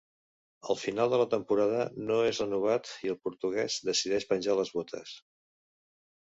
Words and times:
Al 0.73 0.77
final 0.83 1.11
de 1.15 1.17
la 1.21 1.27
temporada, 1.33 1.83
no 2.07 2.17
és 2.29 2.39
renovat 2.43 2.89
i 3.09 3.13
el 3.15 3.19
portugués 3.27 3.77
decideix 3.91 4.27
penjar 4.33 4.57
les 4.63 4.73
botes. 4.79 5.15